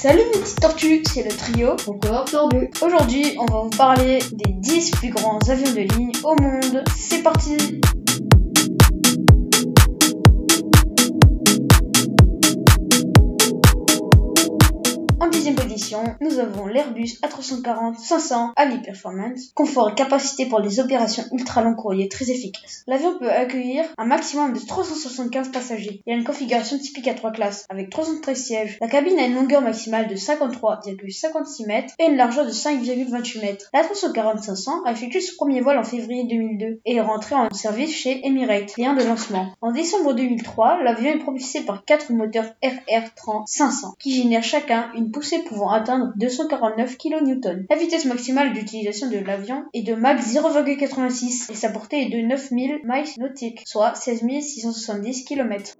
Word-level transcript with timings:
Salut 0.00 0.22
mes 0.32 0.40
petites 0.40 0.60
tortues, 0.60 1.02
c'est 1.12 1.24
le 1.24 1.36
trio. 1.36 1.70
Encore 1.88 2.24
tordu. 2.26 2.70
Aujourd'hui, 2.82 3.36
on 3.36 3.46
va 3.46 3.62
vous 3.62 3.76
parler 3.76 4.20
des 4.30 4.52
10 4.52 4.92
plus 4.92 5.10
grands 5.10 5.40
avions 5.48 5.72
de 5.72 5.92
ligne 5.92 6.12
au 6.22 6.40
monde. 6.40 6.84
C'est 6.96 7.24
parti 7.24 7.80
En 15.28 15.30
dixième 15.30 15.56
position, 15.56 16.04
nous 16.22 16.38
avons 16.38 16.68
l'Airbus 16.68 17.18
A340-500 17.22 18.52
Ali 18.56 18.80
Performance, 18.80 19.52
confort 19.54 19.90
et 19.90 19.94
capacité 19.94 20.46
pour 20.46 20.58
les 20.58 20.80
opérations 20.80 21.22
ultra 21.32 21.60
long 21.60 21.74
courrier 21.74 22.08
très 22.08 22.30
efficaces. 22.30 22.82
L'avion 22.86 23.18
peut 23.18 23.30
accueillir 23.30 23.84
un 23.98 24.06
maximum 24.06 24.54
de 24.54 24.58
375 24.58 25.50
passagers. 25.52 26.00
Il 26.06 26.14
a 26.14 26.16
une 26.16 26.24
configuration 26.24 26.78
typique 26.78 27.08
à 27.08 27.12
3 27.12 27.32
classes, 27.32 27.66
avec 27.68 27.90
313 27.90 28.42
sièges. 28.42 28.78
La 28.80 28.88
cabine 28.88 29.18
a 29.18 29.26
une 29.26 29.34
longueur 29.34 29.60
maximale 29.60 30.08
de 30.08 30.14
53,56 30.14 31.66
mètres 31.66 31.92
et 31.98 32.06
une 32.06 32.16
largeur 32.16 32.46
de 32.46 32.50
5,28 32.50 33.42
mètres. 33.42 33.68
l'A340-500 33.74 34.86
a 34.86 34.92
effectué 34.92 35.20
son 35.20 35.36
premier 35.36 35.60
vol 35.60 35.76
en 35.76 35.84
février 35.84 36.24
2002 36.24 36.80
et 36.86 36.94
est 36.94 37.02
rentré 37.02 37.34
en 37.34 37.52
service 37.52 37.94
chez 37.94 38.26
Emirates, 38.26 38.72
client 38.72 38.94
de 38.94 39.02
lancement. 39.02 39.52
En 39.60 39.72
décembre 39.72 40.14
2003, 40.14 40.82
l'avion 40.84 41.10
est 41.10 41.18
propulsé 41.18 41.66
par 41.66 41.84
4 41.84 42.14
moteurs 42.14 42.54
RR30-500 42.62 43.98
qui 43.98 44.14
génèrent 44.14 44.42
chacun 44.42 44.90
une 44.94 45.10
poussée 45.18 45.42
pouvant 45.42 45.70
atteindre 45.70 46.12
249 46.14 46.96
kN. 46.96 47.66
La 47.68 47.76
vitesse 47.76 48.04
maximale 48.04 48.52
d'utilisation 48.52 49.10
de 49.10 49.18
l'avion 49.18 49.64
est 49.74 49.82
de 49.82 49.94
Mach 49.94 50.20
0,86 50.20 51.50
et 51.50 51.56
sa 51.56 51.70
portée 51.70 52.06
est 52.06 52.10
de 52.10 52.24
9000 52.24 52.82
miles 52.84 53.08
nautiques, 53.18 53.62
soit 53.66 53.96
16 53.96 54.20
670 54.40 55.24
km. 55.24 55.74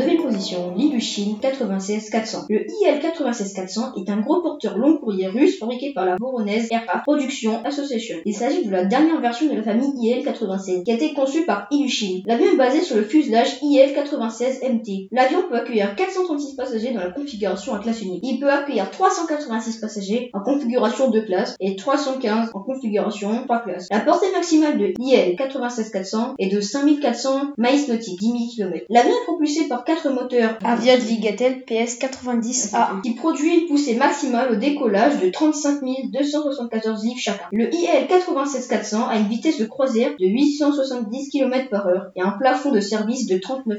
Deuxième 0.00 0.22
position, 0.22 0.74
l'Ilyushin 0.76 1.36
96-400. 1.42 2.46
Le 2.48 2.64
IL-96-400 2.66 4.00
est 4.00 4.10
un 4.10 4.20
gros 4.20 4.40
porteur 4.40 4.78
long 4.78 4.96
courrier 4.96 5.28
russe 5.28 5.58
fabriqué 5.58 5.92
par 5.92 6.06
la 6.06 6.16
Voronezh 6.18 6.68
Aircraft 6.70 7.04
Production 7.04 7.62
Association. 7.64 8.16
Il 8.24 8.34
s'agit 8.34 8.64
de 8.64 8.70
la 8.70 8.84
dernière 8.86 9.20
version 9.20 9.46
de 9.48 9.56
la 9.56 9.62
famille 9.62 9.92
IL-96 10.00 10.84
qui 10.84 10.90
a 10.90 10.94
été 10.94 11.12
conçue 11.12 11.44
par 11.44 11.66
Ilyushin. 11.70 12.22
L'avion 12.26 12.52
est 12.52 12.56
basé 12.56 12.80
sur 12.80 12.96
le 12.96 13.02
fuselage 13.02 13.58
IL-96MT. 13.62 15.08
L'avion 15.12 15.42
peut 15.48 15.56
accueillir 15.56 15.94
436 15.96 16.56
passagers 16.56 16.92
dans 16.92 17.00
la 17.00 17.10
configuration 17.10 17.74
à 17.74 17.78
classe 17.78 18.00
unique. 18.00 18.24
Il 18.24 18.40
peut 18.40 18.50
accueillir 18.50 18.90
386 18.90 19.80
passagers 19.80 20.30
en 20.32 20.40
configuration 20.40 21.10
2 21.10 21.22
classes 21.26 21.56
et 21.60 21.76
315 21.76 22.50
en 22.54 22.60
configuration 22.60 23.44
3 23.44 23.58
classes. 23.60 23.88
La 23.90 24.00
portée 24.00 24.30
maximale 24.32 24.78
de 24.78 24.86
l'IL-96-400 24.98 26.34
est 26.38 26.48
de 26.48 26.60
5400 26.60 27.52
miles 27.58 27.88
nautiques, 27.88 28.18
10 28.18 28.26
000 28.26 28.38
km. 28.54 28.86
L'avion 28.88 29.12
est 29.12 29.24
propulsé 29.24 29.68
par 29.68 29.84
quatre 29.90 30.10
moteurs 30.10 30.56
Aviat 30.62 30.98
Vigatel 30.98 31.64
PS90A. 31.66 33.00
qui 33.02 33.14
produit 33.14 33.62
une 33.62 33.66
poussée 33.66 33.96
maximale 33.96 34.52
au 34.52 34.54
décollage 34.54 35.18
de 35.20 35.30
35 35.30 35.80
274 36.12 37.04
livres 37.04 37.18
chacun. 37.18 37.44
Le 37.50 37.74
IL 37.74 38.06
96400 38.08 39.08
a 39.08 39.16
une 39.16 39.26
vitesse 39.26 39.58
de 39.58 39.64
croisière 39.64 40.10
de 40.10 40.26
870 40.26 41.30
km 41.30 41.68
par 41.70 41.88
heure 41.88 42.12
et 42.14 42.22
un 42.22 42.30
plafond 42.30 42.70
de 42.70 42.80
service 42.80 43.26
de 43.26 43.38
39 43.38 43.78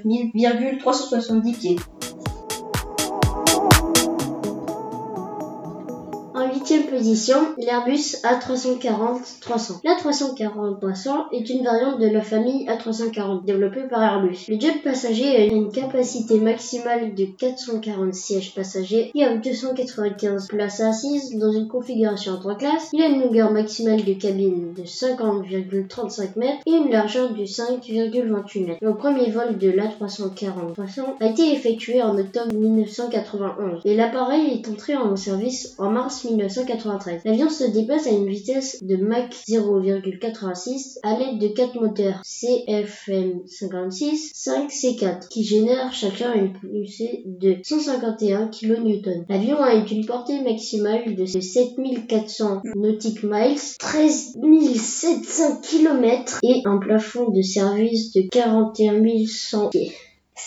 370 0.80 1.54
pieds. 1.54 1.78
Position, 6.80 7.36
l'Airbus 7.58 8.18
A340-300. 8.24 9.82
L'A340-300 9.84 11.10
est 11.34 11.50
une 11.50 11.64
variante 11.66 12.00
de 12.00 12.08
la 12.08 12.22
famille 12.22 12.66
A340 12.68 13.44
développée 13.44 13.84
par 13.90 14.02
Airbus. 14.02 14.46
Le 14.48 14.60
jet 14.60 14.82
passager 14.84 15.36
a 15.36 15.44
une 15.44 15.72
capacité 15.72 16.40
maximale 16.40 17.14
de 17.14 17.26
440 17.26 18.14
sièges 18.14 18.56
passagers 18.56 19.12
et 19.14 19.24
a 19.24 19.36
295 19.36 20.48
places 20.48 20.80
assises 20.80 21.38
dans 21.38 21.52
une 21.52 21.68
configuration 21.68 22.34
en 22.34 22.40
trois 22.40 22.56
classes. 22.56 22.90
Il 22.94 23.02
a 23.02 23.08
une 23.08 23.22
longueur 23.22 23.52
maximale 23.52 24.04
de 24.04 24.14
cabine 24.14 24.74
de 24.74 24.84
50,35 24.84 26.38
mètres 26.38 26.62
et 26.66 26.72
une 26.72 26.90
largeur 26.90 27.34
de 27.34 27.44
5,28 27.44 28.66
mètres. 28.66 28.80
Le 28.82 28.96
premier 28.96 29.30
vol 29.30 29.58
de 29.58 29.70
l'A340-300 29.70 31.02
a 31.20 31.26
été 31.26 31.52
effectué 31.52 32.02
en 32.02 32.18
octobre 32.18 32.54
1991 32.54 33.82
et 33.84 33.96
l'appareil 33.96 34.54
est 34.54 34.70
entré 34.70 34.96
en 34.96 35.16
service 35.16 35.76
en 35.78 35.90
mars 35.90 36.24
1993. 36.62 37.22
L'avion 37.26 37.50
se 37.50 37.64
déplace 37.66 38.08
à 38.08 38.12
une 38.12 38.28
vitesse 38.28 38.78
de 38.82 38.96
Mach 38.98 39.30
0,86 39.48 40.98
à 41.04 41.18
l'aide 41.18 41.40
de 41.40 41.48
quatre 41.48 41.80
moteurs 41.80 42.22
CFM56 42.24 44.32
5C4 44.34 45.28
qui 45.30 45.44
génèrent 45.44 45.94
chacun 45.94 46.34
une 46.34 46.54
poussée 46.54 47.24
de 47.26 47.58
151 47.64 48.48
kN. 48.48 49.26
L'avion 49.30 49.62
a 49.62 49.74
une 49.74 50.06
portée 50.06 50.42
maximale 50.42 51.16
de 51.16 51.26
7400 51.26 52.62
nautiques 52.76 53.24
miles, 53.24 53.58
13 53.80 54.38
700 54.76 55.62
km 55.62 56.40
et 56.44 56.62
un 56.66 56.78
plafond 56.78 57.30
de 57.30 57.42
service 57.42 58.12
de 58.14 58.22
41 58.30 59.26
100 59.26 59.70
pieds. 59.70 59.94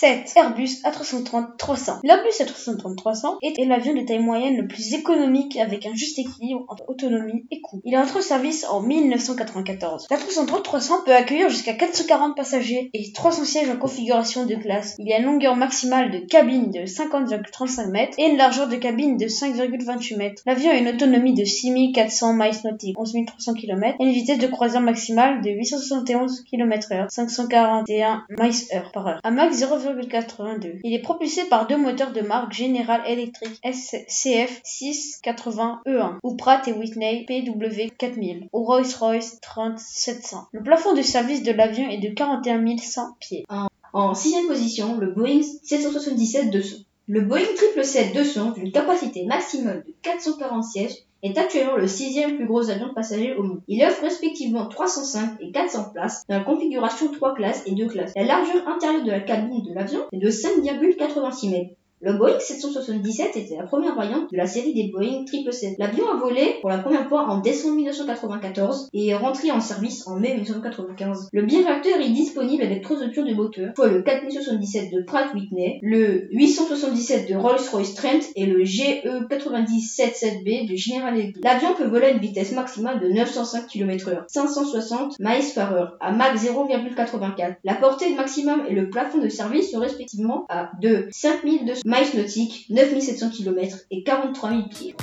7. 0.00 0.32
Airbus 0.37 0.82
A330-300. 0.84 2.00
L'Airbus 2.03 2.31
A330-300 2.41 3.37
est 3.43 3.65
l'avion 3.65 3.94
de 3.94 4.00
taille 4.00 4.19
moyenne 4.19 4.56
le 4.56 4.66
plus 4.66 4.94
économique 4.94 5.56
avec 5.56 5.87
un 5.87 5.94
juste 5.94 6.19
équilibre 6.19 6.65
entre 6.69 6.84
autonomie 6.88 7.47
et 7.50 7.60
coût. 7.60 7.81
Il 7.84 7.94
est 7.94 7.99
entré 7.99 8.19
en 8.19 8.22
service 8.22 8.66
en 8.69 8.81
1994. 8.81 10.06
L'A330-300 10.10 11.05
peut 11.05 11.15
accueillir 11.15 11.49
jusqu'à 11.49 11.75
440 11.75 12.37
passagers 12.37 12.91
et 12.93 13.12
300 13.12 13.44
sièges 13.44 13.71
en 13.71 13.77
configuration 13.77 14.47
de 14.47 14.56
classe. 14.56 14.97
Il 14.99 15.12
a 15.12 15.19
une 15.19 15.27
longueur 15.27 15.55
maximale 15.55 16.11
de 16.11 16.19
cabine 16.19 16.71
de 16.71 16.81
50,35 16.81 17.91
mètres 17.91 18.19
et 18.19 18.25
une 18.25 18.37
largeur 18.37 18.69
de 18.69 18.76
cabine 18.76 19.16
de 19.16 19.26
5,28 19.26 20.16
mètres. 20.16 20.43
L'avion 20.47 20.71
a 20.71 20.75
une 20.75 20.88
autonomie 20.88 21.34
de 21.34 21.44
6400 21.44 22.34
miles 22.34 22.53
nautiques, 22.65 22.99
11 22.99 23.15
300 23.26 23.55
km 23.55 23.97
et 24.00 24.05
une 24.05 24.12
vitesse 24.12 24.38
de 24.38 24.47
croisière 24.49 24.82
maximale 24.82 25.41
de 25.43 25.50
871 25.50 26.43
km/h, 26.50 27.09
541 27.11 28.25
miles 28.31 28.55
heure 28.75 28.91
par 28.93 29.06
heure. 29.06 29.21
Max 29.31 29.62
0, 29.84 30.81
il 30.83 30.95
est 30.95 31.03
propulsé 31.03 31.45
par 31.45 31.67
deux 31.67 31.77
moteurs 31.77 32.12
de 32.12 32.21
marque 32.22 32.53
General 32.53 33.03
Electric 33.06 33.61
CF 33.62 34.62
680E1 34.65 36.19
ou 36.22 36.37
Pratt 36.37 36.67
Whitney 36.67 37.27
PW4000 37.28 38.49
ou 38.53 38.65
Rolls-Royce 38.65 39.41
3700. 39.41 40.49
Le 40.53 40.62
plafond 40.62 40.94
de 40.94 41.03
service 41.03 41.43
de 41.43 41.53
l'avion 41.53 41.89
est 41.89 41.99
de 41.99 42.15
41 42.15 42.77
100 42.78 43.17
pieds. 43.21 43.44
En 43.93 44.15
sixième 44.15 44.49
position, 44.49 44.99
le 44.99 45.12
Boeing 45.12 45.41
777-200. 45.41 46.84
Le 47.07 47.21
Boeing 47.21 47.43
777-200, 47.77 48.55
d'une 48.55 48.73
capacité 48.73 49.27
maximale 49.27 49.85
de 49.87 49.93
440 50.01 50.65
sièges, 50.65 50.97
est 51.23 51.37
actuellement 51.37 51.77
le 51.77 51.87
sixième 51.87 52.37
plus 52.37 52.47
gros 52.47 52.71
avion 52.71 52.89
de 52.89 52.95
passagers 52.95 53.35
au 53.35 53.43
monde. 53.43 53.61
Il 53.69 53.85
offre 53.85 54.01
respectivement 54.03 54.67
305 54.69 55.37
et 55.41 55.51
400 55.51 55.91
places 55.93 56.25
dans 56.29 56.39
la 56.39 56.45
configuration 56.45 57.13
3 57.13 57.35
classes 57.35 57.63
et 57.67 57.73
2 57.73 57.89
classes. 57.89 58.13
La 58.17 58.25
largeur 58.25 58.67
intérieure 58.69 59.05
de 59.05 59.11
la 59.11 59.21
cabine 59.21 59.63
de 59.63 59.75
l'avion 59.75 60.01
est 60.13 60.19
de 60.19 60.31
5,86 60.31 61.51
mètres. 61.51 61.75
Le 62.05 62.13
Boeing 62.13 62.39
777 62.39 63.35
était 63.35 63.57
la 63.57 63.63
première 63.63 63.95
variante 63.95 64.31
de 64.31 64.37
la 64.37 64.47
série 64.47 64.75
des 64.75 64.91
Boeing 64.93 65.25
777. 65.25 65.79
L'avion 65.79 66.07
a 66.11 66.17
volé 66.17 66.57
pour 66.61 66.69
la 66.69 66.77
première 66.77 67.09
fois 67.09 67.31
en 67.31 67.41
décembre 67.41 67.77
1994 67.77 68.91
et 68.93 69.09
est 69.09 69.17
rentré 69.17 69.51
en 69.51 69.63
service 69.63 70.07
en 70.07 70.17
mai 70.17 70.35
1995. 70.35 71.31
Le 71.33 71.47
biréacteur 71.47 71.99
est 71.99 72.11
disponible 72.11 72.63
avec 72.63 72.83
trois 72.83 73.03
options 73.03 73.25
de 73.25 73.33
moteur, 73.33 73.73
soit 73.75 73.89
le 73.89 74.03
4077 74.03 74.93
de 74.93 75.01
Pratt 75.01 75.33
Whitney, 75.33 75.79
le 75.81 76.29
877 76.33 77.31
de 77.31 77.37
Rolls-Royce 77.37 77.95
Trent 77.95 78.21
et 78.37 78.45
le 78.45 78.65
GE977B 78.65 80.71
de 80.71 80.77
General 80.77 81.19
Electric. 81.19 81.43
L'avion 81.43 81.73
peut 81.73 81.87
voler 81.87 82.09
à 82.09 82.11
une 82.11 82.19
vitesse 82.19 82.53
maximale 82.53 83.01
de 83.01 83.09
905 83.09 83.67
km/h, 83.67 84.25
560 84.29 85.19
miles 85.21 85.55
par 85.55 85.73
heure, 85.73 85.97
à 86.01 86.13
Mach 86.13 86.37
0,84. 86.37 87.57
La 87.65 87.77
portée 87.77 88.15
maximum 88.15 88.63
et 88.69 88.75
le 88.75 88.91
plafond 88.91 89.23
de 89.23 89.31
service 89.31 89.71
sont 89.71 89.81
respectivement 89.81 90.45
à 90.51 90.71
de 90.83 91.09
5200 91.11 91.94
miles 91.94 92.17
nautiques, 92.17 92.67
9700 92.70 93.31
km 93.31 93.76
et 93.91 94.02
43 94.02 94.50
000 94.50 94.62
pieds. 94.69 94.94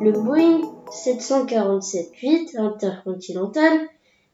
Le 0.00 0.12
Boeing 0.12 0.62
747-8 0.90 2.58
intercontinental 2.58 3.72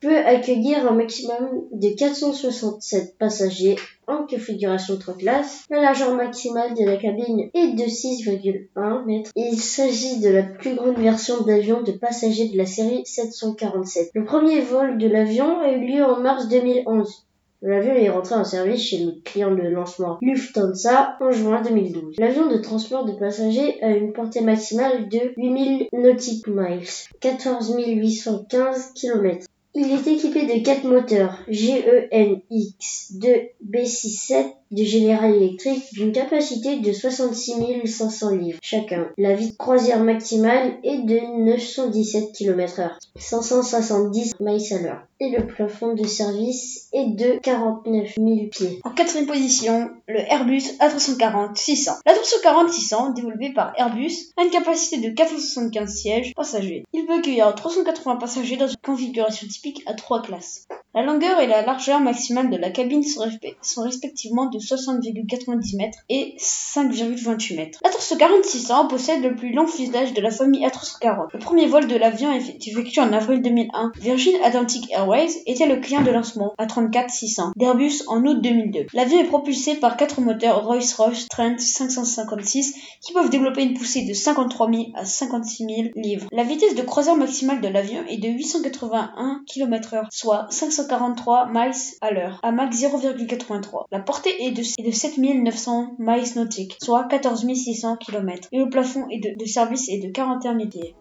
peut 0.00 0.19
accueillir 0.19 0.87
un 0.90 0.94
maximum 0.94 1.64
de 1.72 1.88
467 1.88 3.16
passagers 3.19 3.76
en 4.06 4.26
configuration 4.26 4.99
3 4.99 5.14
classes. 5.14 5.64
La 5.70 5.81
largeur 5.81 6.14
maximale 6.14 6.75
de 6.75 6.84
la 6.84 6.96
cabine 6.96 7.49
est 7.55 7.72
de 7.72 7.84
6,1 7.84 9.05
mètres. 9.06 9.31
Il 9.37 9.58
s'agit 9.58 10.20
de 10.20 10.28
la 10.28 10.43
plus 10.43 10.75
grande 10.75 10.99
version 10.99 11.43
d'avion 11.43 11.82
de 11.82 11.93
passagers 11.93 12.49
de 12.49 12.56
la 12.56 12.67
série 12.67 13.02
747. 13.05 14.10
Le 14.14 14.25
premier 14.25 14.60
vol 14.60 14.99
de 14.99 15.08
l'avion 15.08 15.60
a 15.60 15.70
eu 15.72 15.87
lieu 15.87 16.05
en 16.05 16.20
mars 16.20 16.49
2011. 16.49 17.26
L'avion 17.66 17.94
est 17.94 18.11
rentré 18.11 18.34
en 18.34 18.44
service 18.44 18.82
chez 18.82 18.99
le 18.99 19.12
client 19.25 19.55
de 19.55 19.62
lancement 19.62 20.19
Lufthansa 20.20 21.16
en 21.19 21.31
juin 21.31 21.62
2012. 21.62 22.16
L'avion 22.19 22.46
de 22.46 22.58
transport 22.58 23.06
de 23.06 23.12
passagers 23.12 23.82
a 23.82 23.88
une 23.88 24.12
portée 24.12 24.43
maximale 24.43 25.08
de 25.08 25.32
8000 25.38 25.88
nautiques 25.94 26.46
miles, 26.46 26.87
14 27.20 27.75
815 27.78 28.93
km. 28.93 29.46
Il 29.75 29.90
est 29.90 30.06
équipé 30.06 30.44
de 30.44 30.62
quatre 30.62 30.84
moteurs 30.84 31.38
GENX2 31.49 33.49
B67 33.67 34.44
de 34.75 34.85
General 34.85 35.35
Electric 35.35 35.93
d'une 35.93 36.12
capacité 36.12 36.81
de 36.81 36.93
66 36.93 37.87
500 37.87 38.31
livres 38.31 38.59
chacun. 38.62 39.09
La 39.17 39.35
vitesse 39.35 39.56
croisière 39.56 40.00
maximale 40.00 40.79
est 40.82 40.99
de 40.99 41.44
917 41.44 42.32
km/h, 42.32 42.91
570 43.17 44.35
miles 44.41 44.75
à 44.75 44.82
l'heure. 44.82 45.06
Et 45.21 45.31
le 45.31 45.47
plafond 45.47 45.94
de 45.94 46.06
service 46.06 46.88
est 46.93 47.06
de 47.06 47.38
49 47.41 48.15
000 48.17 48.29
pieds. 48.50 48.81
En 48.85 48.91
quatrième 48.91 49.26
position, 49.26 49.91
le 50.09 50.21
Airbus 50.21 50.65
A340-600. 50.81 51.99
L'A340-600, 52.05 53.15
développé 53.15 53.53
par 53.55 53.73
Airbus, 53.79 54.32
a 54.37 54.44
une 54.44 54.50
capacité 54.50 54.99
de 54.99 55.15
475 55.15 55.88
sièges 55.88 56.32
passagers. 56.35 56.85
Il 56.93 57.06
peut 57.06 57.15
accueillir 57.15 57.55
380 57.55 58.17
passagers 58.17 58.56
dans 58.56 58.69
une 58.69 58.77
configuration 58.85 59.47
typique 59.47 59.82
à 59.87 59.94
trois 59.94 60.20
classes. 60.20 60.67
La 60.94 61.02
longueur 61.02 61.41
et 61.41 61.49
la 61.49 61.67
largeur 61.67 61.99
maximale 61.99 62.50
de 62.50 62.56
la 62.56 62.70
cabine 62.70 63.02
sont, 63.02 63.82
respectivement 63.82 64.46
de 64.46 64.58
60,90 64.58 65.76
mètres 65.76 65.99
et 66.08 66.37
5,28 66.38 67.56
mètres. 67.56 67.81
L'A340-600 67.85 68.88
possède 68.88 69.20
le 69.20 69.35
plus 69.35 69.52
long 69.52 69.67
fuselage 69.67 70.12
de 70.12 70.20
la 70.20 70.31
famille 70.31 70.64
A340. 70.64 71.31
Le 71.32 71.38
premier 71.41 71.67
vol 71.67 71.88
de 71.88 71.96
l'avion 71.96 72.32
effectué 72.32 73.00
en 73.00 73.12
avril 73.12 73.43
2001. 73.43 73.91
Virgin 74.00 74.35
Atlantic 74.44 74.88
Airways 74.93 75.43
était 75.46 75.67
le 75.67 75.81
client 75.81 76.02
de 76.02 76.12
lancement 76.12 76.55
A34-600 76.61 77.50
d'Airbus 77.56 78.05
en 78.06 78.25
août 78.25 78.41
2002. 78.41 78.87
L'avion 78.93 79.19
est 79.19 79.25
propulsé 79.25 79.75
par 79.75 79.96
quatre 79.96 80.20
moteurs 80.20 80.64
Rolls-Royce 80.64 81.26
Trent 81.29 81.58
556 81.58 82.73
qui 83.00 83.12
peuvent 83.12 83.31
développer 83.31 83.64
une 83.64 83.75
poussée 83.75 84.05
de 84.05 84.14
53 84.14 84.70
000 84.70 84.85
à 84.94 85.05
56 85.05 85.67
000 85.67 85.88
livres. 85.96 86.29
La 86.31 86.44
vitesse 86.44 86.76
de 86.76 86.82
croisière 86.82 87.17
maximale 87.17 87.61
de 87.61 87.69
l'avion 87.69 88.05
est 88.08 88.19
de 88.19 88.29
881 88.29 89.43
km/h, 89.49 90.06
soit 90.12 90.46
543 90.84 91.48
miles 91.50 91.72
à 92.00 92.10
l'heure, 92.10 92.40
à 92.42 92.52
Mach 92.52 92.70
0,83. 92.70 93.84
La 93.90 94.00
portée 94.00 94.44
est 94.44 94.50
de, 94.50 94.60
est 94.60 94.86
de 94.86 94.90
7900 94.90 95.96
miles 95.98 96.25
nautiques, 96.36 96.76
soit 96.82 97.04
14 97.04 97.46
600 97.54 97.96
km, 97.96 98.48
et 98.52 98.58
le 98.58 98.69
plafond 98.69 99.06
est 99.10 99.20
de, 99.20 99.46
service 99.46 99.88
est 99.88 99.98
de 99.98 100.10
41 100.10 100.56
000 100.56 100.69
pieds. 100.69 100.94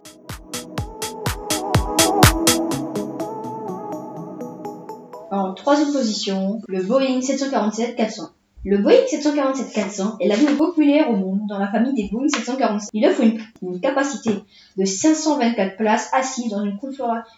En 5.31 5.53
troisième 5.53 5.91
position, 5.91 6.61
le 6.67 6.83
Boeing 6.83 7.19
747-400. 7.19 8.29
Le 8.65 8.77
Boeing 8.77 9.03
747-400 9.11 10.17
est 10.21 10.27
l'avion 10.29 10.55
populaire 10.55 11.09
au 11.09 11.17
monde 11.17 11.41
dans 11.49 11.57
la 11.57 11.69
famille 11.69 11.93
des 11.93 12.09
Boeing 12.09 12.29
747. 12.29 12.89
Il 12.93 13.05
offre 13.05 13.21
une 13.21 13.81
capacité 13.81 14.31
de 14.77 14.85
524 14.85 15.75
places 15.75 16.09
assises 16.13 16.49
dans 16.49 16.63
une 16.63 16.77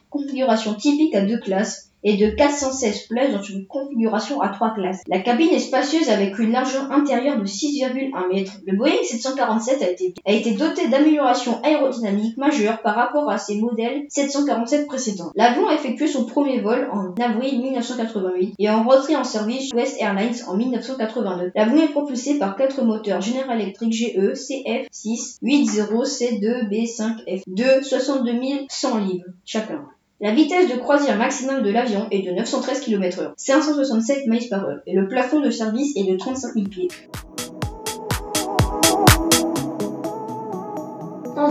configuration 0.09 0.75
typique 0.75 1.15
à 1.15 1.21
deux 1.21 1.39
classes 1.39 1.89
et 2.05 2.17
de 2.17 2.29
416 2.29 3.07
places 3.07 3.33
dans 3.33 3.41
une 3.41 3.65
configuration 3.65 4.39
à 4.39 4.49
trois 4.49 4.73
classes. 4.73 5.01
La 5.07 5.19
cabine 5.19 5.49
est 5.49 5.59
spacieuse 5.59 6.09
avec 6.09 6.37
une 6.39 6.51
largeur 6.51 6.91
intérieure 6.91 7.37
de 7.37 7.45
6,1 7.45 8.33
mètres. 8.33 8.53
Le 8.65 8.77
Boeing 8.77 9.03
747 9.03 10.13
a 10.25 10.31
été, 10.31 10.51
doté 10.51 10.87
d'améliorations 10.87 11.59
aérodynamiques 11.63 12.37
majeures 12.37 12.81
par 12.81 12.95
rapport 12.95 13.29
à 13.29 13.39
ses 13.39 13.59
modèles 13.59 14.05
747 14.09 14.85
précédents. 14.85 15.31
L'avion 15.35 15.67
a 15.67 15.73
effectué 15.73 16.07
son 16.07 16.25
premier 16.25 16.61
vol 16.61 16.87
en 16.91 17.13
avril 17.21 17.59
1988 17.59 18.53
et 18.59 18.69
en 18.69 18.83
retrait 18.83 19.15
en 19.15 19.23
service 19.23 19.71
West 19.73 19.97
Airlines 19.99 20.35
en 20.47 20.55
1989. 20.55 21.51
L'avion 21.55 21.81
est 21.81 21.91
propulsé 21.91 22.37
par 22.37 22.55
quatre 22.55 22.83
moteurs 22.83 23.21
General 23.21 23.59
Electric 23.59 23.91
GE 23.91 24.33
CF6 24.33 25.39
80C2 25.43 26.69
B5F 26.69 27.41
de 27.47 27.83
62 27.83 28.35
100 28.69 28.97
livres 28.99 29.25
chacun. 29.43 29.85
La 30.25 30.33
vitesse 30.33 30.67
de 30.67 30.77
croisière 30.77 31.19
maximale 31.19 31.61
de 31.61 31.69
l'avion 31.69 32.07
est 32.09 32.23
de 32.23 32.31
913 32.31 32.79
km/h, 32.81 33.33
567 33.37 34.25
miles 34.25 34.49
par 34.49 34.65
heure, 34.65 34.79
et 34.87 34.95
le 34.95 35.07
plafond 35.07 35.39
de 35.39 35.51
service 35.51 35.95
est 35.95 36.11
de 36.11 36.17
35 36.17 36.53
000 36.55 36.65
pieds. 36.65 36.87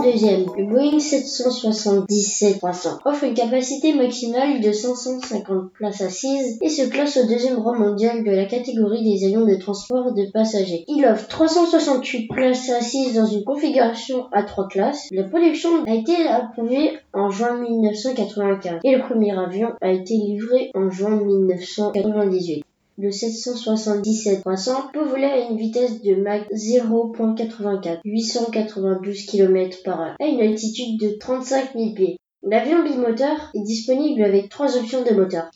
Deuxième, 0.05 0.45
le 0.55 0.65
Boeing 0.65 0.99
777-300 0.99 2.99
offre 3.05 3.23
une 3.23 3.33
capacité 3.33 3.91
maximale 3.91 4.61
de 4.61 4.71
550 4.71 5.71
places 5.71 6.01
assises 6.01 6.59
et 6.61 6.69
se 6.69 6.87
classe 6.87 7.17
au 7.17 7.25
deuxième 7.25 7.57
rang 7.57 7.73
mondial 7.73 8.23
de 8.23 8.29
la 8.29 8.45
catégorie 8.45 9.03
des 9.03 9.25
avions 9.25 9.47
de 9.47 9.55
transport 9.55 10.13
de 10.13 10.29
passagers. 10.31 10.85
Il 10.87 11.03
offre 11.07 11.27
368 11.27 12.27
places 12.27 12.69
assises 12.69 13.15
dans 13.15 13.25
une 13.25 13.43
configuration 13.43 14.27
à 14.31 14.43
trois 14.43 14.67
classes. 14.67 15.07
La 15.11 15.23
production 15.23 15.83
a 15.87 15.95
été 15.95 16.27
approuvée 16.27 16.99
en 17.11 17.31
juin 17.31 17.57
1995 17.57 18.81
et 18.83 18.95
le 18.95 19.01
premier 19.01 19.35
avion 19.35 19.69
a 19.81 19.91
été 19.91 20.17
livré 20.17 20.69
en 20.75 20.91
juin 20.91 21.15
1998 21.15 22.63
le 22.97 23.09
777-300 23.09 24.91
peut 24.93 25.03
voler 25.03 25.25
à 25.25 25.49
une 25.49 25.57
vitesse 25.57 26.01
de 26.01 26.15
Mach 26.15 26.47
0.84, 26.53 27.99
892 28.05 29.25
km 29.25 29.83
par 29.83 29.99
heure, 30.01 30.15
à 30.21 30.25
une 30.25 30.39
altitude 30.39 30.97
de 30.99 31.17
35 31.19 31.73
000 31.73 31.93
pieds. 31.93 32.17
L'avion 32.41 32.83
bimoteur 32.83 33.51
est 33.53 33.63
disponible 33.63 34.23
avec 34.23 34.49
trois 34.49 34.77
options 34.77 35.03
de 35.03 35.13
moteur. 35.13 35.49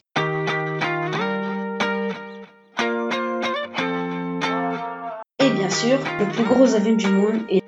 Et 5.42 5.50
bien 5.52 5.70
sûr, 5.70 5.98
le 6.20 6.32
plus 6.34 6.44
gros 6.44 6.76
avion 6.76 6.96
du 6.96 7.08
monde 7.08 7.42
est 7.50 7.59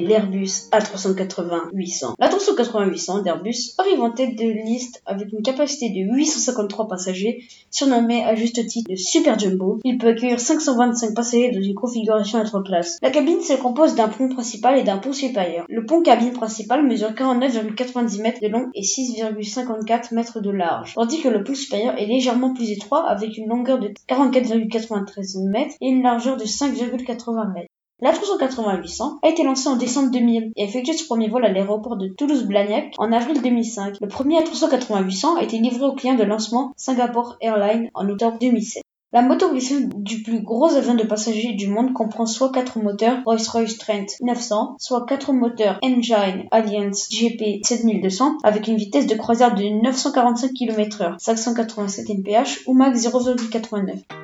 l'Airbus 0.00 0.68
A380-800. 0.72 2.14
L'A380-800 2.18 3.22
d'Airbus 3.22 3.74
arrive 3.78 4.00
en 4.00 4.10
tête 4.10 4.36
de 4.36 4.44
liste 4.44 5.02
avec 5.06 5.32
une 5.32 5.42
capacité 5.42 5.90
de 5.90 6.14
853 6.14 6.88
passagers, 6.88 7.44
surnommé 7.70 8.24
à 8.24 8.34
juste 8.34 8.66
titre 8.66 8.90
le 8.90 8.96
Super 8.96 9.38
Jumbo. 9.38 9.78
Il 9.84 9.98
peut 9.98 10.08
accueillir 10.08 10.40
525 10.40 11.14
passagers 11.14 11.50
dans 11.50 11.62
une 11.62 11.74
configuration 11.74 12.38
à 12.38 12.44
trois 12.44 12.62
classes. 12.62 12.98
La 13.02 13.10
cabine 13.10 13.40
se 13.40 13.54
compose 13.54 13.94
d'un 13.94 14.08
pont 14.08 14.28
principal 14.28 14.78
et 14.78 14.82
d'un 14.82 14.98
pont 14.98 15.12
supérieur. 15.12 15.66
Le 15.68 15.84
pont 15.86 16.02
cabine 16.02 16.32
principal 16.32 16.84
mesure 16.86 17.10
49,90 17.10 18.22
mètres 18.22 18.40
de 18.40 18.48
long 18.48 18.68
et 18.74 18.82
6,54 18.82 20.14
mètres 20.14 20.40
de 20.40 20.50
large, 20.50 20.94
tandis 20.94 21.20
que 21.20 21.28
le 21.28 21.44
pont 21.44 21.54
supérieur 21.54 21.98
est 21.98 22.06
légèrement 22.06 22.54
plus 22.54 22.70
étroit 22.70 23.08
avec 23.08 23.36
une 23.36 23.48
longueur 23.48 23.78
de 23.78 23.88
44,93 24.08 25.48
mètres 25.48 25.74
et 25.80 25.88
une 25.88 26.02
largeur 26.02 26.36
de 26.36 26.44
5,80 26.44 27.52
mètres. 27.52 27.68
L'A380-800 28.02 29.18
a 29.22 29.28
été 29.28 29.42
lancé 29.42 29.68
en 29.68 29.76
décembre 29.76 30.10
2000 30.10 30.52
et 30.56 30.64
effectué 30.64 30.94
son 30.94 31.06
premier 31.06 31.28
vol 31.28 31.44
à 31.44 31.52
l'aéroport 31.52 31.96
de 31.96 32.08
Toulouse-Blagnac 32.08 32.94
en 32.98 33.12
avril 33.12 33.42
2005. 33.42 33.96
Le 34.00 34.08
premier 34.08 34.40
A380-800 34.40 35.38
a 35.38 35.42
été 35.42 35.58
livré 35.58 35.84
au 35.84 35.92
client 35.92 36.14
de 36.14 36.24
lancement 36.24 36.72
Singapore 36.76 37.36
Airlines 37.40 37.90
en 37.94 38.08
octobre 38.08 38.38
2007. 38.40 38.82
La 39.12 39.22
motorisation 39.22 39.88
du 39.96 40.22
plus 40.22 40.40
gros 40.40 40.72
avion 40.76 40.94
de 40.94 41.02
passagers 41.02 41.54
du 41.54 41.66
monde 41.66 41.92
comprend 41.92 42.26
soit 42.26 42.52
4 42.52 42.78
moteurs 42.78 43.18
Rolls-Royce 43.26 43.76
Trent 43.76 44.06
900, 44.22 44.76
soit 44.78 45.04
4 45.04 45.32
moteurs 45.32 45.80
Engine 45.82 46.44
Alliance 46.52 47.08
GP 47.10 47.64
7200 47.64 48.38
avec 48.44 48.68
une 48.68 48.76
vitesse 48.76 49.08
de 49.08 49.16
croisière 49.16 49.54
de 49.56 49.64
945 49.64 50.52
km/h, 50.52 51.16
587 51.18 52.08
mph 52.08 52.62
ou 52.66 52.74
max 52.74 53.04
0,89. 53.04 54.19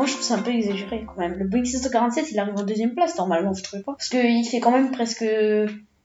Moi 0.00 0.06
je 0.06 0.14
trouve 0.14 0.24
ça 0.24 0.36
un 0.36 0.42
peu 0.42 0.50
exagéré 0.50 1.04
quand 1.06 1.20
même. 1.20 1.34
Le 1.34 1.46
Boeing 1.46 1.66
747 1.66 2.30
il 2.30 2.38
arrive 2.38 2.56
en 2.56 2.64
deuxième 2.64 2.94
place 2.94 3.18
normalement, 3.18 3.52
vous 3.52 3.60
trouvez 3.60 3.82
pas 3.82 3.92
Parce 3.92 4.08
qu'il 4.08 4.48
fait 4.48 4.58
quand 4.58 4.70
même 4.70 4.92
presque 4.92 5.22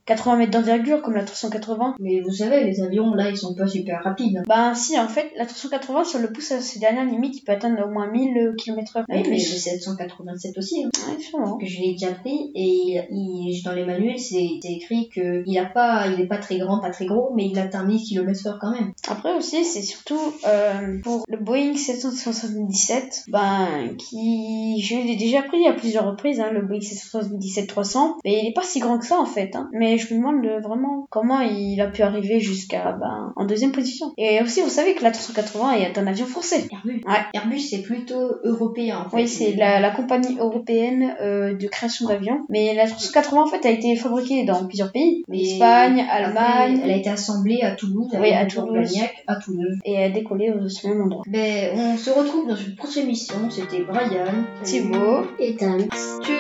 80 0.06 0.38
mètres 0.38 0.52
d'envergure 0.52 1.02
comme 1.02 1.16
la 1.16 1.24
380. 1.24 1.96
Mais 2.00 2.22
vous 2.22 2.32
savez, 2.32 2.64
les 2.64 2.82
avions 2.82 3.14
là 3.14 3.30
ils 3.30 3.38
sont 3.38 3.56
pas 3.56 3.68
super 3.68 4.04
rapides. 4.04 4.44
Bah 4.48 4.74
si, 4.76 4.98
en 5.00 5.08
fait, 5.08 5.32
la 5.38 5.46
380 5.46 6.04
sur 6.04 6.20
le 6.20 6.32
pouce 6.32 6.52
à 6.52 6.62
ses 6.62 6.80
dernières 6.80 7.06
limites, 7.06 7.38
il 7.38 7.42
peut 7.42 7.52
atteindre 7.52 7.86
au 7.86 7.90
moins 7.90 8.10
1000 8.10 8.54
km/h. 8.58 9.06
Oui, 9.10 9.24
mais 9.30 9.38
le 9.38 9.40
787 9.40 10.58
aussi. 10.58 10.84
Hein. 10.84 10.90
Ouais, 11.10 11.20
sûrement. 11.20 11.58
que 11.58 11.66
je 11.66 11.80
l'ai 11.80 11.92
déjà 11.94 12.14
pris 12.14 12.52
et 12.56 13.00
il, 13.10 13.62
dans 13.64 13.74
les 13.74 13.86
manuels 13.86 14.20
c'est 14.20 14.60
écrit 14.64 15.10
que 15.10 15.44
il 15.46 15.58
a 15.58 15.66
pas 15.66 16.08
il 16.08 16.22
est 16.22 16.28
pas 16.28 16.38
très 16.38 16.58
grand 16.58 16.80
pas 16.80 16.90
très 16.90 17.06
gros 17.06 17.32
mais 17.36 17.48
il 17.48 17.58
atteint 17.60 17.84
1000 17.84 18.02
km/h 18.04 18.58
quand 18.60 18.72
même 18.72 18.94
Après 19.08 19.36
aussi, 19.36 19.64
c'est 19.64 19.82
surtout 19.82 20.20
euh, 20.48 21.00
pour 21.04 21.24
le 21.28 21.38
Boeing 21.38 21.76
777, 21.76 23.26
ben, 23.28 23.96
qui, 23.98 24.82
je 24.82 24.96
l'ai 24.96 25.16
déjà 25.16 25.42
pris 25.44 25.68
à 25.68 25.74
plusieurs 25.74 26.06
reprises, 26.06 26.40
hein, 26.40 26.52
le 26.52 26.62
Boeing 26.62 26.80
777-300, 26.80 28.16
mais 28.24 28.40
il 28.42 28.48
est 28.48 28.54
pas 28.54 28.64
si 28.64 28.80
grand 28.80 29.00
que 29.00 29.06
ça 29.06 29.20
en 29.20 29.26
fait. 29.26 29.56
Hein. 29.56 29.70
Mais 29.74 29.95
je 29.98 30.14
me 30.14 30.20
demande 30.20 30.46
euh, 30.46 30.60
vraiment 30.60 31.08
comment 31.10 31.40
il 31.42 31.80
a 31.82 31.88
pu 31.88 32.02
arriver 32.02 32.40
jusqu'à 32.40 32.94
ben, 32.94 33.34
en 33.36 33.46
deuxième 33.46 33.72
position. 33.72 34.14
Et 34.18 34.42
aussi, 34.42 34.62
vous 34.62 34.70
savez 34.70 34.96
que 34.96 35.04
l'A380 35.04 35.80
est 35.80 35.98
un 35.98 36.08
avion 36.08 36.26
français. 36.26 36.68
Airbus. 36.72 37.02
Ouais. 37.06 37.20
Airbus, 37.34 37.60
c'est 37.60 37.82
plutôt 37.82 38.36
européen. 38.44 39.04
En 39.06 39.10
fait. 39.10 39.18
Oui, 39.18 39.28
c'est 39.28 39.54
la, 39.56 39.92
compagnie 39.92 40.38
européenne 40.40 41.16
euh, 41.22 41.56
de 41.56 41.68
création 41.68 42.08
d'avions. 42.08 42.46
Mais 42.50 42.76
l'A380, 42.76 43.38
en 43.38 43.48
fait, 43.48 43.66
a 43.66 43.72
été 43.72 43.96
fabriquée 43.96 44.44
dans 44.46 44.66
plusieurs 44.66 44.92
pays. 44.92 45.24
Espagne, 45.32 46.06
Allemagne. 46.10 46.82
elle 46.84 46.92
a 46.92 46.96
été 46.96 47.10
assemblée 47.10 47.62
à 47.62 47.72
Toulouse. 47.72 48.10
Oui, 48.20 48.32
à 48.32 48.46
Toulouse. 48.46 48.98
à 49.28 49.36
Toulouse. 49.36 49.78
Et 49.86 50.04
a 50.04 50.10
décollé 50.10 50.52
au 50.52 50.88
même 50.88 51.02
endroit. 51.02 51.24
Mais 51.28 51.72
on 51.76 51.98
se 51.98 52.10
retrouve 52.10 52.48
dans 52.48 52.56
une 52.56 52.76
prochaine 52.76 53.04
émission. 53.04 53.36
C'était 53.50 53.84
Brian, 53.84 54.26
Thibaut 54.64 55.26
et 55.40 55.54
Dan. 55.54 55.88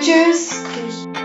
Tchuss. 0.02 0.64
Tchuss. 0.64 1.25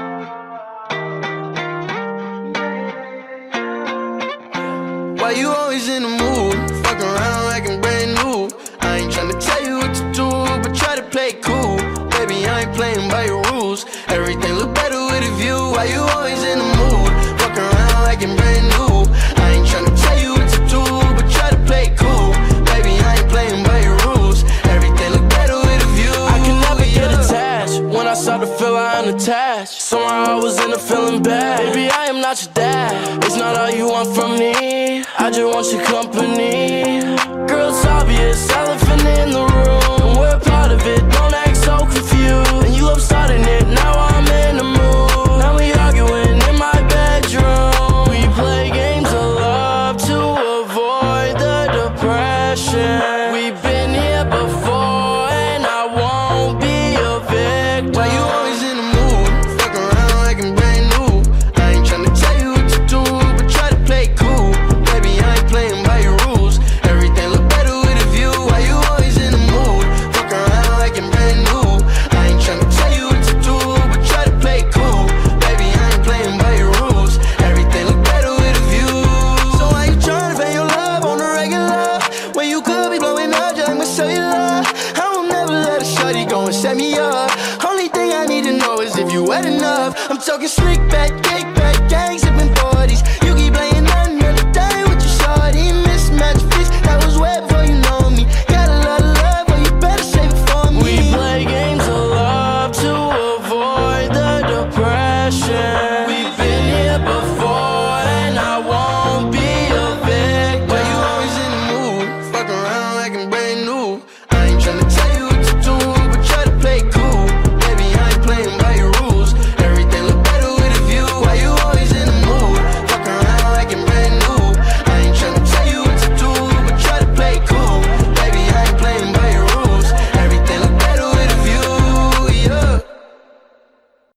you 89.13 89.31
had 89.31 89.47
enough. 89.47 89.95
I'm 90.11 90.19
talking 90.19 90.49
slick 90.49 90.79
back, 90.89 91.11
cake 91.23 91.55
back, 91.55 91.89
gang 91.89 92.19
zipping 92.19 92.50